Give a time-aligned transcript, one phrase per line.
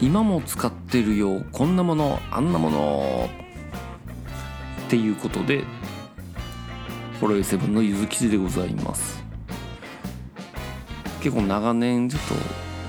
[0.00, 3.30] 今も使ってるよこんなものあんなもの
[4.86, 5.64] っていうことで
[7.20, 9.22] ホロエセブンのゆずきじでございます。
[11.22, 12.34] 結構長年ちょっと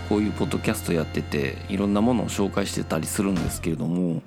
[0.07, 4.21] こういうポッドキャストやってていろんなものを紹介してたりするんですけれども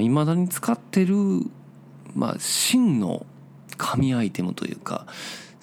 [0.00, 1.16] いまあ、未だに使ってる、
[2.14, 3.26] まあ、真の
[3.76, 5.06] 神アイテムというか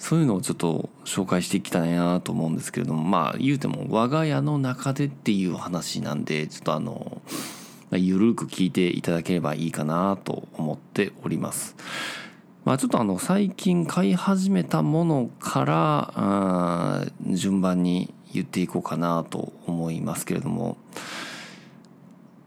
[0.06, 7.20] そういうのをちょっと紹介していきたいなと思うんですけれどもまあ言うても我が家の中でっていう話なんでちょっとあの
[7.90, 11.74] ゆるく聞いていただければいいかなと思っております。
[12.64, 20.76] まあ、ちょっとあの最近買い始めたものから順番に言っていこうかなと思いますけれども、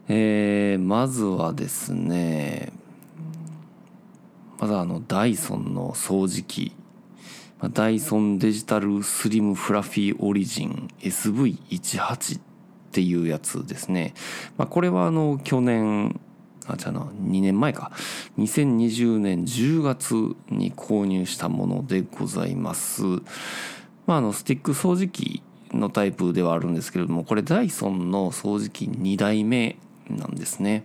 [0.08, 2.72] えー、まずはですね
[4.58, 6.72] まずあのダイソンの掃除機
[7.68, 12.42] ダイソンデジタルスリムフラフィーオリジン SV18 っ
[12.92, 14.14] ていうやつですね。
[14.56, 16.18] まあ、これはあの去年、
[16.66, 17.92] あ、じゃあな、2年前か。
[18.38, 20.14] 2020年10月
[20.48, 23.02] に購入したものでございます。
[24.06, 29.76] まあ、あの、スティック掃除機のタイプではあるんですけれども、これダイソンの掃除機2代目
[30.08, 30.84] なんですね。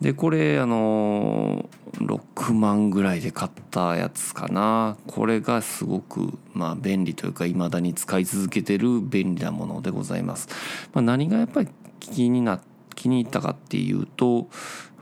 [0.00, 4.96] で、これ、あの、6万ぐらいで買ったやつかな。
[5.06, 10.48] これがすごく、まあ、便利というか、未だに使い続けてる便利なものでございます。
[10.92, 11.68] まあ、何がやっぱり
[12.00, 12.60] 気にな、
[12.94, 14.46] 気に入ったかっていうと、やっ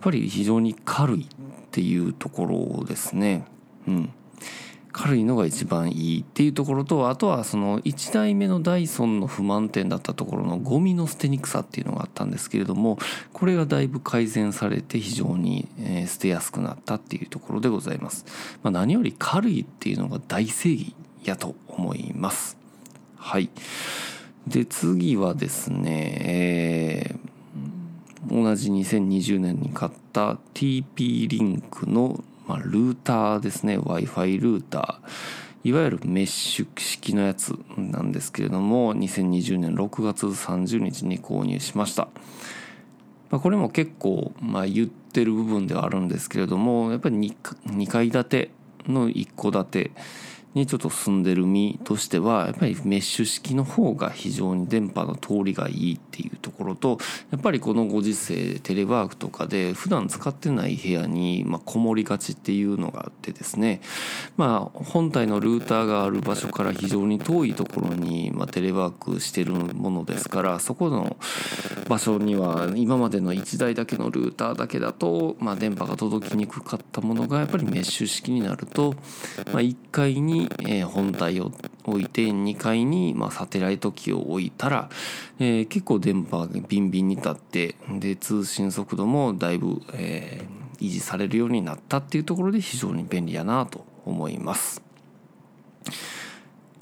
[0.01, 1.27] ぱり非常に軽いっ
[1.71, 2.47] ていうとこ
[2.79, 3.45] ろですね。
[3.87, 4.13] うん。
[4.93, 12.99] 軽いのが一番いいっていうところとあとはその1代目のダイソンの不満点だったところのゴミの捨てにくさっていうのがあったんですけれども
[13.33, 15.69] これがだいぶ改善されて非常に
[16.07, 18.25] 捨てやすくなったっていうところでございます、
[18.63, 20.95] まあ、何より軽いっていうのが大正義
[21.25, 22.57] やと思います。
[23.17, 23.51] はい。
[24.47, 33.77] で次はですね、えー、同じ2020年に買った TP リンクのまあ、ルーターですね。
[33.77, 35.11] w i f i ルーター。
[35.63, 42.09] いわゆるメッシュ式のやつなんですけれども2020年6月30日に購入しました、
[43.29, 47.35] まあ、これも結構、まあ、言ってる部分ではあるんですけれどもやっぱり 2,
[47.67, 48.51] 2階建て
[48.89, 49.91] の1戸建て
[50.55, 56.99] にちょっと住んでる身としてはやっぱりメッシュ式の方が非常に電波の通りがいいっていうところと
[57.31, 63.81] やっぱりこのご時世テレワークとかで普段使ってない部屋にまこもりがちっていうのがあってですね
[64.37, 71.17] まあ本体のルーターがある場所から非常に遠いところにまテレワークしてるものですからそこの
[71.89, 78.95] 場所には今までの1台だけのルーターだけだとま電波が届きにくかったものがやっぱりメッシュ式になると
[79.53, 81.53] ま1階にえ本体を
[81.85, 84.91] 置いて2階にまサテライト機を置いたら、
[85.39, 90.45] え結構電波がビンビンに立ってで通信速度もだいぶ、え
[90.81, 94.83] 維持されるようになったっていうところで非常に便利やなと思います。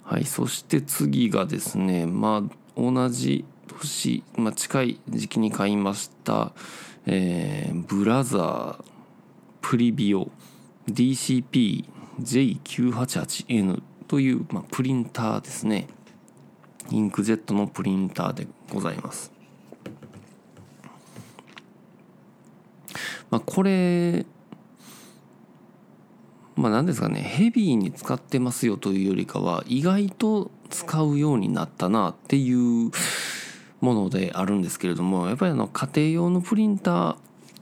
[0.04, 6.52] はい、そして次がですねまあ同じ年、まあ、近い時期に買いました、
[7.06, 8.84] えー、ブラザー
[9.60, 10.30] プリビオ
[10.88, 11.84] DCP
[12.20, 15.86] J988N という、まあ、プリンターですね。
[16.90, 19.32] インクジェットのプリンターでございます。
[23.30, 24.24] まあこれ
[26.56, 27.20] まあ何ですかね。
[27.20, 32.90] ヘビーに使ってますよというよりかは意外と使うようになったなっていう
[33.80, 37.16] ものであるんですけれどもやっぱりあの家庭用のプリンター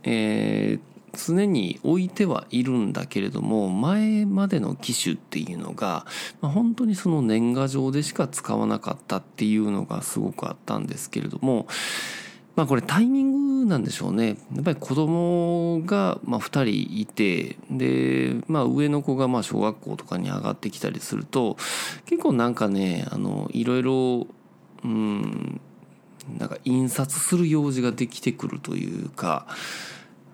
[0.04, 6.06] えー常に置いてはいるんだけれども前までの機種っていうのが、
[6.40, 11.66] まあ、本当にその年賀状でしか使わなかったっていうのがすごくあったんですけれども
[12.56, 14.38] まあこれタイミングなんでしょうね。
[14.54, 21.58] やっぱり子供がまあ2人いて、で、まあ上の子がまあ小学校とかに上がってきたりすると、
[22.06, 24.26] 結構なんかね、あの、いろいろ、
[24.84, 25.60] うん、
[26.38, 29.46] なんか印刷する用事ができてくるというか、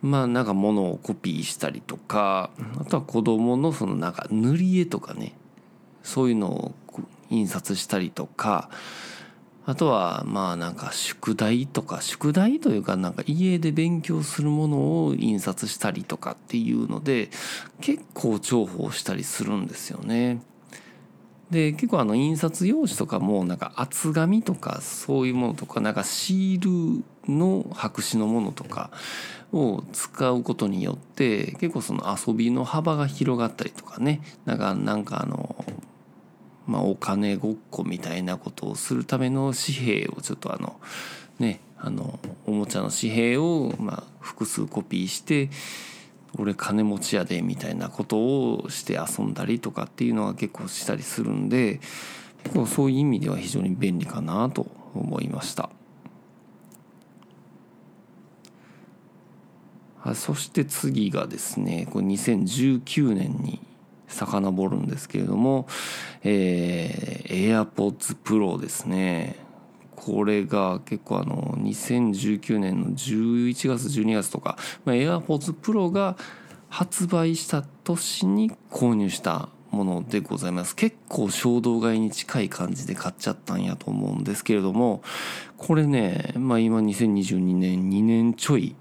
[0.02, 5.34] まあなんか物をコピーしたりとかあとは子供のそのなんか塗り絵とかね
[6.02, 6.74] そういうのを
[7.30, 8.68] 印刷したりとか
[9.64, 17.30] あとはまあなんか宿題とか宿題というかなんか家で勉強するものを印刷したりとかっていうので
[17.80, 20.42] 結構重宝したりするんですよね。
[21.52, 28.90] で結構あの印刷用紙とかもなんか厚紙とかそういうものとかなんかシールの白紙のものとか
[29.52, 34.22] を使うことによって結構その遊びの幅が広がったりとかね。
[34.46, 35.62] なんかなんかあの
[36.66, 40.80] まあお金ごっこみたいなことをするための紙幣をちょっとあの
[41.38, 45.50] ねあのおもちゃの紙幣を、まあ、複数コピーして
[46.38, 51.80] 俺金持ちやでみたいなことをして遊んだりとかっていうのは結構したりするんで
[52.44, 55.70] 結構そういう意味では非常に便利かなと思いました。
[60.14, 63.60] そして次がですねこれ2019年に
[64.08, 65.68] 遡るんですけれども、
[66.24, 69.36] えー、AirPods Pro ですね
[70.04, 76.16] これが結構あの2019年の11月12月とか、まあ、AirPods Pro が
[76.68, 80.74] 発売した年に購入したものでございます。
[80.74, 85.02] 結構衝動買いに近い感じで買っちゃったんやと思うんですけれども
[85.56, 88.74] これね、まあ、今2022年2年ちょい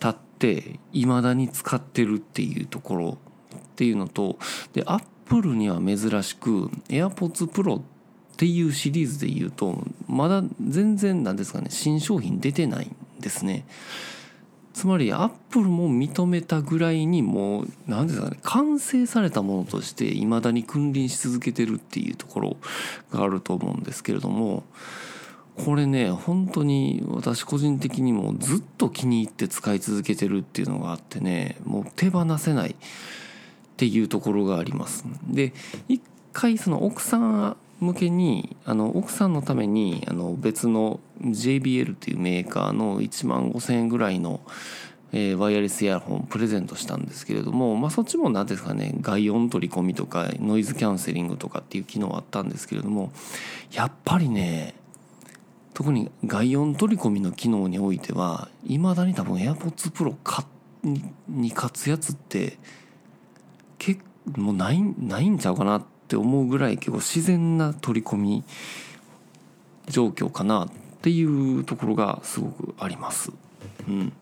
[0.00, 3.18] 経って未だに使ってるっていうところ
[3.56, 4.38] っていうのと
[4.74, 7.82] でアップルには珍しく AirPods Pro っ
[8.32, 13.64] っていうシリーズで言うとまだ全然なんですかね新商品出てないんですね。
[14.72, 22.56] つまりアップルも認めたぐらいにもう何ですかね完成されたものとしていまだに君臨し続けてるっていうところ
[23.10, 24.64] があると思うんですけれども
[25.56, 32.74] これね本当に私個人的にもずっと気に入って使い続けてるっていうのがあってねもう手放せないっ
[33.76, 35.04] ていうところがあります。
[35.28, 35.52] で
[35.88, 36.00] 一
[36.32, 44.40] 回その奥さん向けにあの奥さんのためにあの別の JBL っていうメーカーの1万5,000円ぐらいの、
[45.12, 53.12] えー、ワイヤレスイヤホンプレゼントしたんですけれども、まあ、そっちも何ですかね外音取り込みとかノイズキャンセリングとかっていう機能あったんですけれども
[53.72, 54.74] やっぱりね
[55.74, 60.14] 特に外音取り込みの機能においてはいまだに多分 AirPods Pro
[61.28, 62.58] に勝つやつって
[63.78, 64.00] 結
[64.36, 68.44] もうないないんちゃうかなってって思うぐらい結構自然な取り込み
[69.88, 70.68] 状況かなっ
[71.00, 73.32] ていうところがすごくあります。
[73.88, 74.12] うん、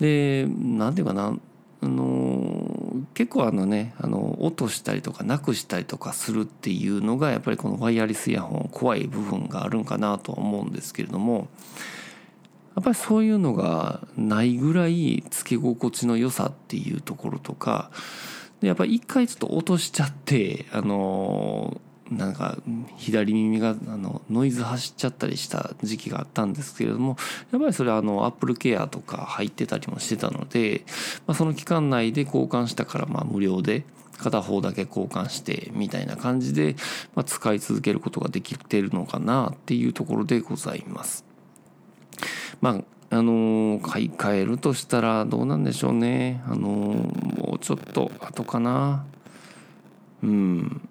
[0.00, 1.36] で何て言うかな
[1.80, 11.48] あの結構あのねあの落としたりとかなくしたりとかするっていうのがやっぱりこのワイヤレスイヤホン怖い部分があるんかなとは思うんですけれども
[12.74, 17.90] やっぱりそういうのがないぐらいつけ心地の良さっていうところとか
[18.60, 22.56] でやっぱり一回ちょっと落としちゃってあのなんか
[22.96, 27.16] 左耳があのノイズ走っちゃったりした時期があったんですけれども
[27.52, 30.84] やっぱりそれはあのアップルケアとか入ってたりもしてたので、
[31.26, 33.84] まあ、その期間内で交換したからまあ無料で
[34.16, 36.76] 片方だけ交換してみたいな感じで、
[37.14, 41.24] まあ、使い続けることができてるのかなっていうところでございます。
[42.60, 46.42] まああの買い替えるとしたらどうなんでしょうね。
[46.46, 49.06] あのもうちょっと後かな。
[50.22, 50.88] うん。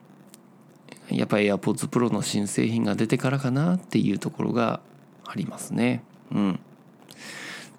[1.10, 4.82] やっぱり AirPods Pro の新製品が出てからかなっていうところが
[5.26, 6.04] ありますね。
[6.32, 6.60] うん。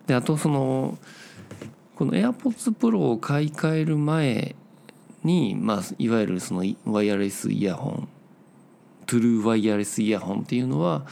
[0.06, 0.98] であとその
[1.96, 4.54] この AirPods Pro を買い替える前
[5.24, 8.08] に、まあ、いわゆるそのワイヤレスイヤホン
[9.06, 11.06] トゥルーワイヤレスイヤホンっていうのは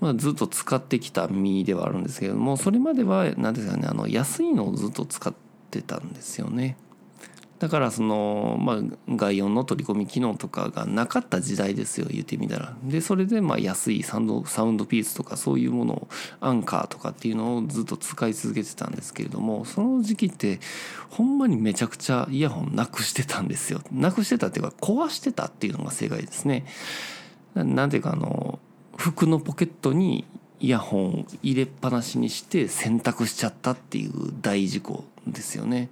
[0.00, 5.32] まあ、ずっと使ってきた身ではあるんですけれどもそれまでは何ですかねあの安いのをずっと使っ
[5.70, 6.76] てたんですよね。
[7.64, 8.78] だからその、まあ、
[9.08, 12.76] 外音の取り込み機能とかがなかった時代ですよ言ってみたら。
[12.82, 16.08] でそれでまあ安いサウンドサウンドピースとかそういうものを
[16.40, 20.60] アンカーとかっていうのをずっと使い続けてたんですけれどもその時期って
[21.08, 23.80] ほんまにめちゃくちゃイヤホンなくしてたんですよ。
[23.90, 26.66] なくしてたっていうか壊してたっていうのが正解ですね。
[27.54, 28.58] なんていうかあの
[28.96, 30.24] 服のポケットに
[30.60, 35.90] イヤホンを入れっぱなしにして洗濯しちゃったっていう大事故ですよね。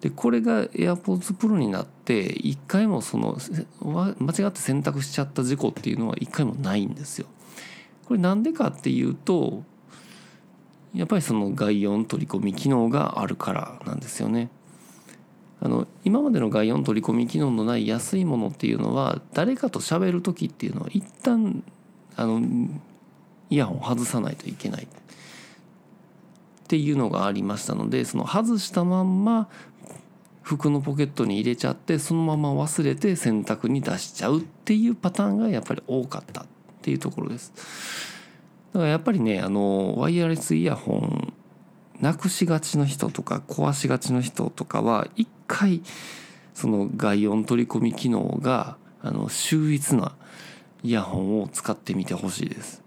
[0.00, 3.38] でこれが AirPods Pro になって一回もその
[3.80, 7.26] 間違って選択しちゃった事故っていうのは一回もないんですよ。
[8.06, 9.62] これなんでかっていうと
[10.94, 14.50] やっぱりその外音取り込み機能があるからなんですよね。
[15.60, 21.64] あの今までの外音取り込み機能のない安いものっていうのは誰かと喋る時っていうのは一旦
[22.16, 22.40] あの
[23.50, 24.86] イヤホン外さないといけないっ
[26.68, 29.48] ていうのがありましたのでその外したまんま
[30.42, 36.46] 服のポケットに入れちゃってそのまま忘れて洗濯に出しちゃうっていうパターンがやっぱり多かったっ
[36.82, 37.52] ていうところです。
[38.72, 41.32] だからやっぱりねあのワイヤレスイヤホン
[42.00, 45.82] なくしがちの人とか壊しがちの人とかは一回
[46.54, 50.14] その外音取り込み機能があの秀逸な
[50.86, 52.80] イヤホンを使ってみてほしいです。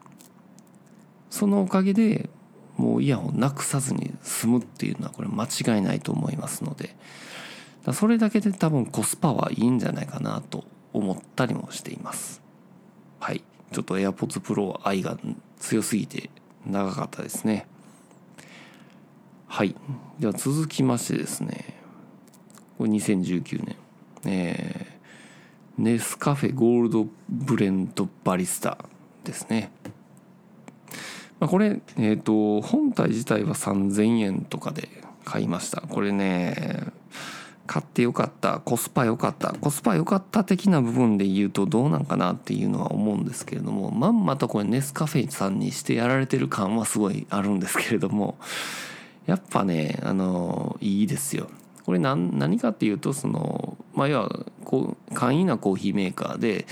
[1.30, 2.30] そのおかげで
[2.78, 6.96] もうイヤホンなくさずに済むっていうのはこれ間違いないと思いますので。
[7.94, 10.64] それだけで多分コスパはいいんじゃないかなと
[10.94, 12.42] 思ったりもしています。
[13.20, 13.44] はい。
[13.72, 15.18] ちょっと AirPods Pro 愛が
[15.60, 16.30] 強すぎて
[16.66, 17.68] 長かったですね。
[19.48, 19.76] はい。
[20.20, 21.82] では続きましてですね。
[22.78, 23.76] これ2019年
[24.26, 24.79] え、
[25.80, 28.78] ネスカフェゴールドブレンドバリスタ
[29.24, 29.72] ですね。
[31.40, 34.90] まあ、これ、えーと、本体自体は3000円とかで
[35.24, 35.80] 買いました。
[35.80, 36.84] これね
[37.66, 38.60] 買ってよかった。
[38.60, 39.54] コスパ良かった。
[39.54, 48.38] コスパ良かった的な部分で言うとどうなんかなっていうのは思うんですけれどもまんまとこれネスカフェさんにしてやられてる感はすごいあるんですけれども
[49.28, 51.50] やっぱねあのいいですよ。
[51.90, 56.68] これ何何かっていうとそのまあ要はこう簡易なコーヒーメーカーで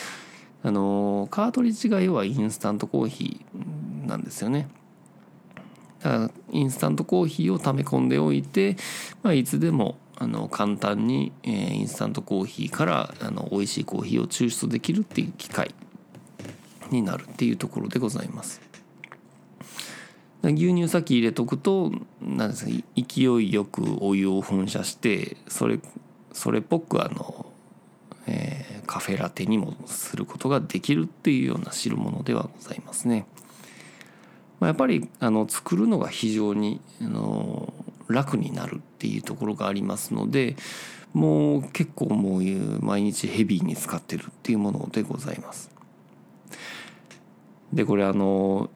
[0.61, 4.69] あのカートリッジが要はインスタントコーヒーなんですよね。
[6.03, 8.77] だからインスタントコーヒーを溜め込んでおいて、
[9.23, 15.73] まあ、いつでもあの簡単に、えー、インスタントコーヒーからあの美味しいコーヒーを抽出できるっていう機械
[16.91, 18.66] になるっていうところでございます。
[20.43, 21.91] 牛乳先入れとくと
[22.21, 25.79] なんですか勢いよくお湯を噴射してそれ
[26.31, 27.47] それっぽくあの、
[28.27, 33.25] えー、カフェラテにもすることができるっていうような汁物ではございますね。
[34.59, 37.73] まあ、やっぱりあの作るのが非常にあの
[38.07, 40.55] 楽になるっていうところがありますので
[41.13, 45.71] もう結構もう毎日ヘビーに使ってるっていうものでございます。
[47.73, 48.69] でこれあの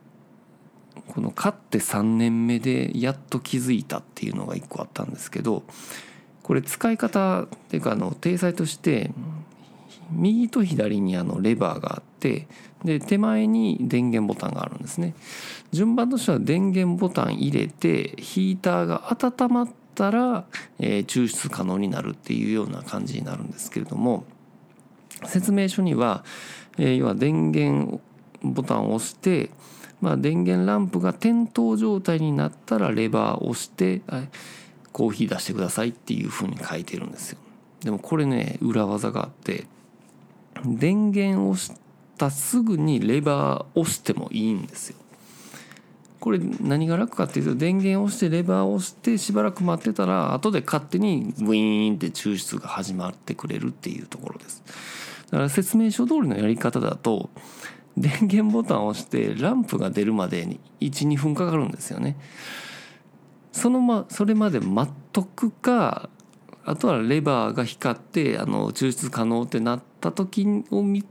[1.07, 5.63] この勝って3年目でやっと気づいたっていうのが1個あったんですけど
[6.43, 9.11] これ使い方っていうかあの体裁として
[10.11, 12.47] 右と左にあのレバーがあって
[12.83, 15.13] で手前に電源ボタンがあるんですね。
[15.71, 20.45] 順番としては電源ボタン入れてヒーターが温まったら、
[20.79, 24.25] え、抽出可能になるっていうような感じになるんですけれども
[25.25, 26.25] 説明書には、
[26.77, 28.01] えー、要は電源
[28.41, 29.51] ボタンを押して、
[30.01, 34.01] まあ、電源ランプが点灯状態になったらレバーを押して
[34.91, 37.37] コーヒー出してくださいっていうふうに書いてるんですよ
[37.83, 39.65] でもこれね裏技があって
[40.65, 41.71] 電源を押し
[42.17, 44.97] たすぐにレバー押してもいいんですよ。
[46.19, 54.63] これ何が楽かっていうと電源を押してレバーを押してしばらく待ってたら後で勝手にグイーンって抽出が始まってくれるっていうところです。
[55.31, 57.31] だから説明書通りのやり方だと
[57.97, 62.17] 電源ボタンを押してランプが出るまでに12分かかるんですよね。
[63.51, 66.09] そのまそれまで待っとくか
[66.63, 71.03] あとはレバーが光ってあの抽出可能ってなった時を見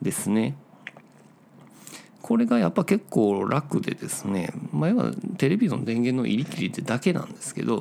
[0.00, 0.56] ですね。
[2.26, 7.80] これがやっぱ結構楽でですね、まあ、要はテレビの電源の入り切りってだけなんですけどや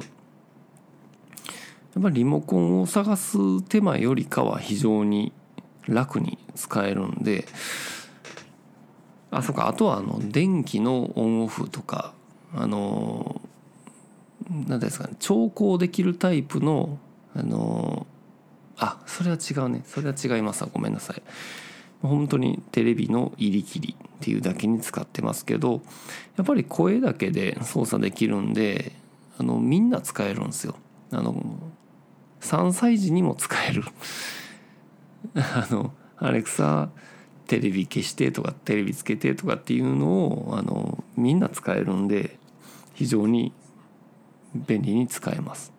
[2.00, 5.34] っぱりリモコンを探す手間よりかは非常に
[5.88, 7.48] 楽に使えるんで
[9.32, 12.14] あそうかあとはあの電気のオンオフとか
[12.54, 13.42] あの
[14.68, 17.00] 何ですかね調光できるタイプの
[17.36, 18.06] あの
[18.78, 19.82] あそれは違うね。
[19.86, 21.22] それは違いますごめんなさい。
[22.02, 23.96] 本当にテレビの入り切り。
[24.16, 25.82] っていうだけに使ってますけど
[26.38, 28.94] やっぱり声だけで操作できるんで
[29.38, 30.76] あのみんな使えるんですよ
[31.12, 31.60] あの
[32.42, 33.84] 3歳児にも使える
[35.36, 36.90] あのアレクサ
[37.48, 42.38] テレビ消してとかテレビつけてとかっていうのをあのみんな使えるんで
[42.94, 43.54] 非常に
[44.56, 45.74] 便利に使えます。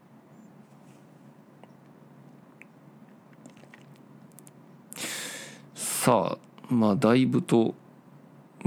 [5.74, 7.74] さあまあだいぶと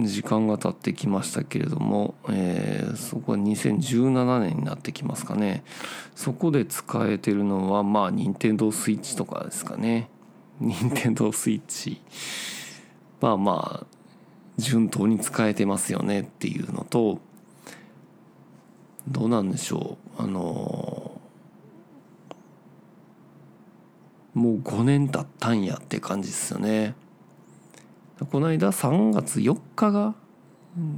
[0.05, 5.63] 時間が経ってきましたけれども、えー、そこは2017年になってきますかね。
[6.15, 10.09] そこで使えてるのはまあ任天堂スイッチとかですかね。
[10.59, 12.01] 任天堂スイッチ。
[13.21, 13.85] まあまあ
[14.57, 17.19] 順当に使えてますよねっていうのと
[19.07, 20.21] どうなんでしょう。
[20.21, 21.19] あの
[24.33, 26.95] もう5年経ったんやって感じですよね。
[28.25, 30.15] この間3月4日が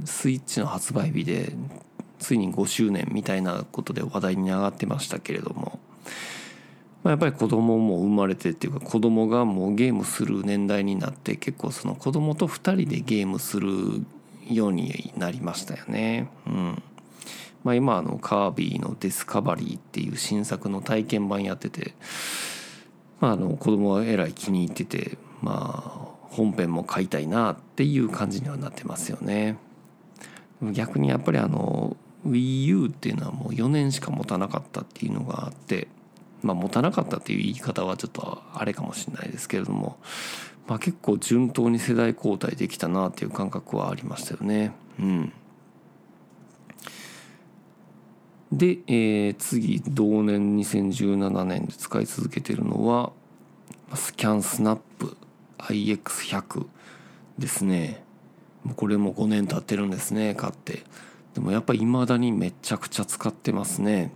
[0.04, 1.52] スイッチの発売日で
[2.18, 5.78] ついに5周年みたいなことで話題に上がってましたけれども、
[7.02, 13.70] まあ、やっぱり子供も生まれてっていうか子供がもうゲームする年代になって結構その子供と2人でゲームする
[14.48, 16.28] ようになりましたよね。
[16.46, 16.82] うん
[17.64, 21.94] まあ、今あのカービィの「ディスカバリー」っていう新作の体験版やってて、
[23.20, 29.58] まあ、あの子供はえらい気に入っててまあ本編も買いたいなっていう感じにはなってますよね。
[30.62, 31.96] 逆にやっぱりあの
[32.26, 35.88] WiiU っていうのはもう4年しか持たなかったっていうのがあって
[36.42, 39.98] まあ持たなかったっていう言い方はちょっとあれかもしれないですけれども、
[40.66, 44.72] まあ、結構順当に世代交代できたなっていう感覚はありましたよね。
[44.98, 45.32] うん、
[48.52, 53.12] で、えー、次同年2017年で使い続けてるのは
[53.94, 55.16] スキャンスナップ
[55.62, 56.66] IX100
[57.38, 58.02] ですね。
[58.76, 60.82] これも5年経ってるんですね買って。
[61.34, 64.12] でもやっぱり未だにめちゃくちゃ使ってますね。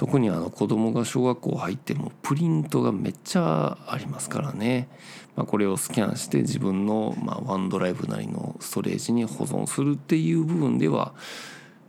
[0.00, 4.88] 特にあの子供が小学校入ってもプリントがめっちゃありますからね、
[5.36, 11.12] まあ、これをスキャンして自分のまワンドライブなりのストレージに保存するっていう部分では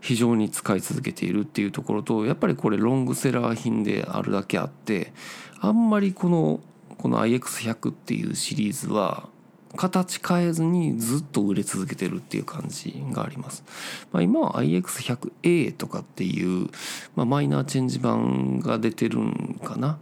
[0.01, 5.13] 非常に使い続けているっていうところとやっぱりこれロングセラー品であるだけあって
[5.61, 6.59] あんまりこの
[7.01, 9.27] この IX100 っていうシリーズは
[9.75, 13.63] 形変えずにずっと売れ続けてるっていう感じがあります。
[14.11, 16.69] まあ、今は IX100A とかっていう、
[17.15, 19.97] まあ、マイナーチェンジ版が出てるんかな。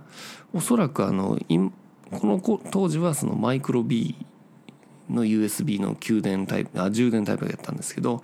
[0.54, 1.38] おそらくあの
[2.12, 4.16] この当時はそのマイクロ B
[5.10, 8.24] の USB の給電タイプあ充電タイプやったんですけど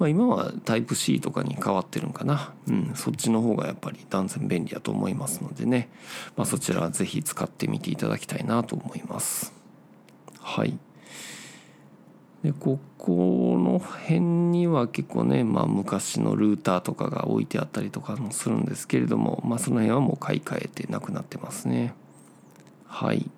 [0.00, 5.90] まあ、今はタイプ C とかに変わってるんかな、うん、そっちの方がやっぱり断然便利だと思いますのでね、
[6.36, 9.52] まあ、そちらは是非使ってみていただきたいなと思います。
[10.40, 10.78] はい。
[12.42, 21.92] でここの辺には結構ね、まあ、昔のルーターとかが置いてあったりとかもするんですけれども、まあ、その辺はもう買い替えてなくなってますね。
[22.86, 23.30] はい。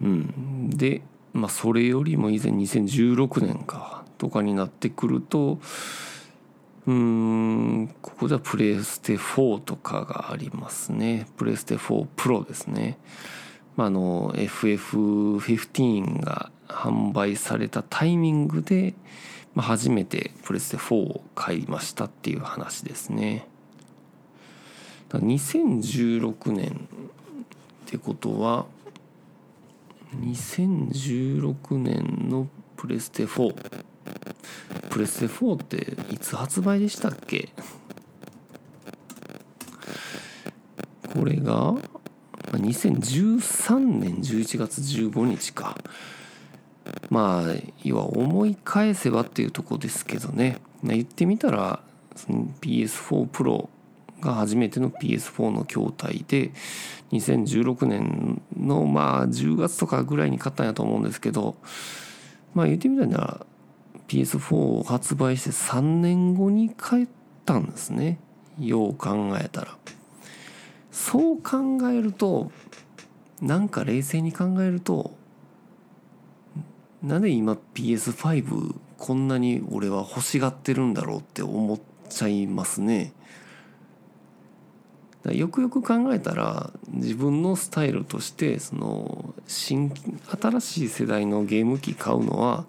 [0.00, 0.70] うん。
[0.70, 5.58] でまあ、それよりも以前2016年かとかになってくると
[6.86, 11.26] うんここではプレステ4とかがありますね。
[11.36, 12.98] プレステ4プロですね、
[13.76, 18.94] まあ、あの FF15 が販売されたタイミングで、
[19.54, 23.46] まあ、初めてプレステ4を買いましたっていう話ですね。
[25.10, 26.88] 2016年
[27.86, 28.66] ってことは
[30.16, 33.54] 2016年のプレステ4
[34.90, 37.50] プレステ4っていつ発売でしたっけ？
[41.14, 41.74] これが
[42.52, 45.76] 2013年11月15日か。
[47.08, 50.60] まあ要は思い返せばっていうとこですけどね。
[50.82, 51.80] 言ってみたら
[52.60, 53.68] PS4 Pro
[54.20, 56.52] が初めての PS4 の筐体で
[57.12, 61.56] 2016年のまあ10月とかぐらいに買ったんやと思うんですけど
[62.54, 63.46] まあ言ってみたら
[64.08, 67.08] PS4 を発売して3年後に帰っ
[67.44, 68.18] たんですね。
[68.58, 69.76] よう考えたら。
[70.90, 72.50] そう考えると
[73.40, 75.12] なんか冷静に考えると
[77.02, 81.80] なんで今 PS5 こんなに俺は欲しがってるんだろうって思っ
[82.10, 83.14] ちゃいますね。
[85.24, 89.92] だよくよく考えたら自分のスタイルとしてその新
[90.40, 92.64] 新しい世代のゲーム機買うのは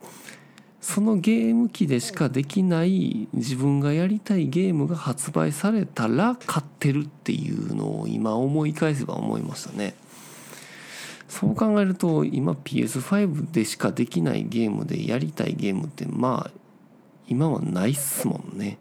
[0.82, 9.94] そのゲーム機でしかできない自分がやりたいゲームが発売されたら買ってるっていうのを今思い返せば思いましたね。
[11.30, 16.60] そう考えると今 PS5 でしかできないゲームでやりたいゲームってまあ
[17.28, 18.78] 今はないっすもんね。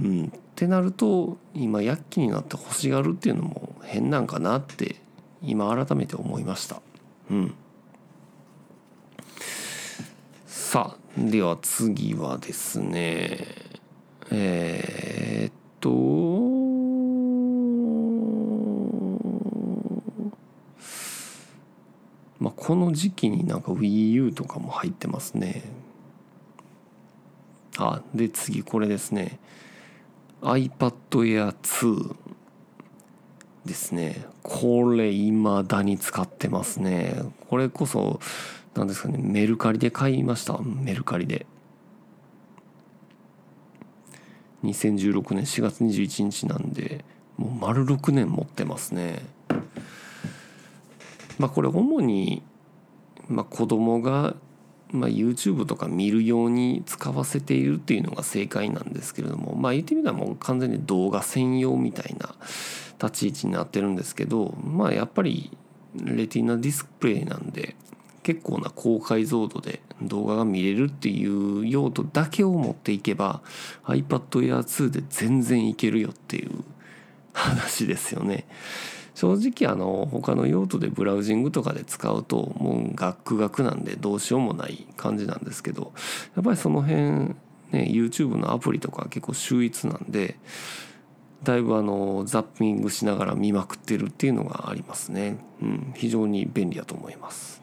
[0.00, 4.96] うん、ってなると今躍起になって欲しがるっていうのも変なんかなって
[5.42, 6.80] 今改めて思いました。
[7.30, 7.54] うん、
[10.46, 13.46] さあでは次はですね
[14.30, 16.40] えー、っと
[22.70, 25.64] この時期になんか WiiU とかも入ってますね。
[27.78, 29.40] あで次これですね。
[30.42, 32.16] iPad Air 2
[33.64, 34.24] ですね。
[34.42, 37.22] これ未だに使ってますね。
[37.48, 38.20] これこそ
[38.74, 40.58] 何ですかねメルカリで買いました。
[40.58, 41.46] メルカリで。
[44.64, 47.04] 2016年4月21日なんで
[47.36, 49.22] もう丸6年持ってますね。
[51.38, 52.42] まあこれ主に、
[53.28, 54.34] まあ、子供が
[54.92, 62.34] まあ、YouTube とか見るように使わせているっていうのが正解なんですけれどもまあ言ってみたらもう完全に動画専用みたいな
[63.02, 65.56] 立ち位置になってるんですけどまあやっぱり
[65.94, 67.76] レティナディスプレイなんで
[68.22, 73.42] 結構な高解像度で動画が見れるっていう用途だけを持っていけば
[73.84, 76.50] iPad Air 2で全然いけるよっていう
[77.32, 78.46] 話ですよね。
[79.20, 85.92] 正直あの他の用途でブラウジングとかで使うともうガックガクなんでどうしようもない感じなんですけど
[86.36, 87.34] やっぱりその辺ね
[87.70, 90.36] YouTube のアプリとか結構秀逸なんで
[91.42, 97.62] だいぶあのザッピングしながら見まくってるっていうのがありますね、うん、非常に便利だと思います。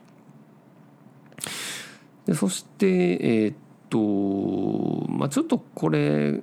[2.27, 3.55] でそしてえー、っ
[3.89, 6.39] とまあちょっとこれ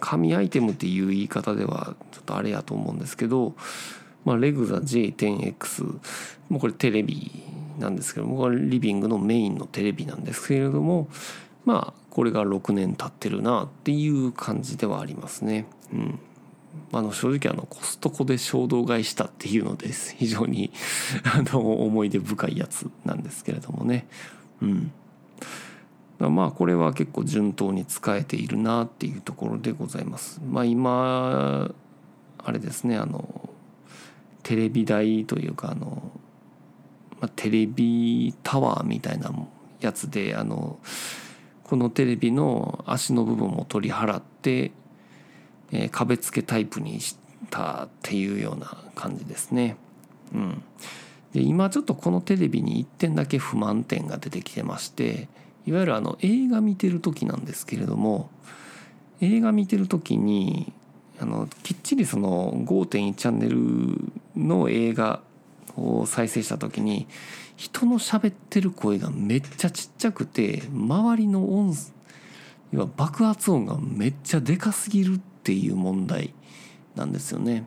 [0.00, 3.54] 紙アイテムっていう言い方ではちょっとあれやと思うんですけど
[4.24, 5.84] まあ、レグザ J10X
[6.48, 7.30] もうこれテレビ
[7.78, 11.08] なんですけどもこれリビングのメインのテレビなんですけれども
[11.64, 15.66] まあこれが6年経ってるなっていう感じではありますね。
[15.92, 16.18] うん、
[16.92, 20.72] あの正直あのコストコで衝動買いしたっていうのです非常に
[21.24, 24.06] あの思い出深いやつなんですけれどもね。
[24.60, 24.92] うん、
[26.18, 30.40] まあこれは結構順当に使えているなっていうところでございます。
[30.46, 31.70] まあ今
[32.38, 33.50] あれですねあの
[34.42, 36.10] テレビ台というかあの、
[37.20, 39.32] まあ、テレビタワーみたいな
[39.80, 40.78] やつであの
[41.64, 44.72] このテレビの足の部分を取り払って、
[45.72, 47.16] えー、壁付けタイプにし
[47.48, 49.76] たっていうような感じですね。
[50.34, 50.62] うん、
[51.32, 55.28] で今ちょっとこのテレビに1点だけ不満点が出てきてまして
[55.66, 58.30] いわゆるあの映画見てる時なんですけれども
[59.20, 60.72] 映画見てる時に
[61.20, 65.20] あのきっちりその5.1チャンネルの映画
[65.76, 67.06] を再生した時に
[67.56, 71.74] 人の喋ってる声がめっちゃちっちゃくて周りの音
[72.72, 76.32] 要は爆発音がめっちゃでかすぎるっていう問題
[76.94, 77.64] なんですよね。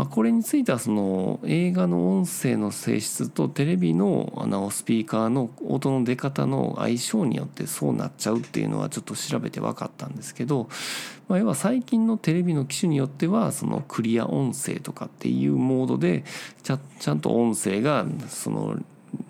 [0.00, 10.70] まあ、これについてはその映画の音声の性質とテレビのあのスピーカーの音の出方の相性によってそうなっちゃうっていうのはちょっと調べて分かったんですけど、
[11.28, 16.24] まあ、要は最近のテレビの機種によってはそのクリア音声とかっていうモードで
[16.62, 18.78] ちゃちゃんと音声がその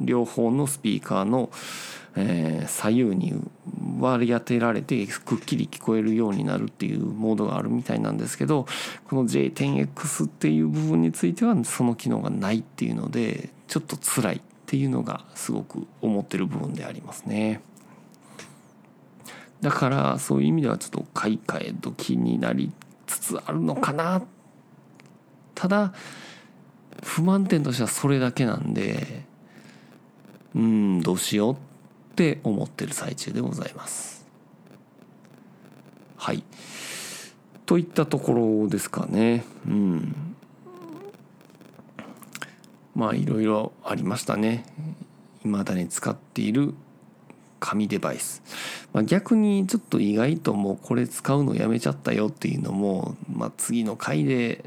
[0.01, 1.51] 両方のスピーカーの
[2.17, 3.41] えー、左右に
[4.01, 8.67] 割り当てられてくっきり聞こえるようになるっていうモードがあるみたいなんですけど
[9.09, 17.61] この J10X っていう部分についてはその機能がないっていうのでちょっと辛いっていうのがすごく思ってる部分でありますね。
[19.61, 22.73] だからそういう意味ではちょっと買い替え時になり
[23.07, 24.23] つつあるのかな
[25.55, 25.93] ただ
[27.03, 29.25] 不満点としてはそれだけなんで
[30.55, 31.57] うんどうしようっ
[32.11, 34.27] って思ってる最中でございます。
[36.17, 36.43] はい
[37.67, 39.45] といったところですかね。
[39.67, 40.37] うん
[42.95, 44.65] まあいろいろありましたね。
[45.43, 46.75] 未だに使っている
[47.61, 48.43] 紙デバイス、
[48.93, 54.65] まあ、逆にちょっと意外ともうこれ使うのやめちゃったよっていうのも、まあ、次の回で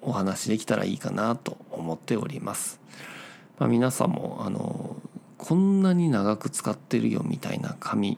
[0.00, 2.80] お話できたらいいかなと思っております。
[3.58, 4.96] まあ、皆さんもあの
[5.44, 8.16] こんなに長く使ってるよみたいな紙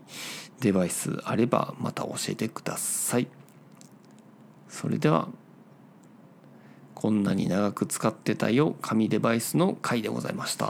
[0.60, 3.28] デバイスあればまた教えてください。
[4.68, 5.28] それでは
[6.94, 10.66] こんなに長く使ってたよ紙デバイスの回でございました。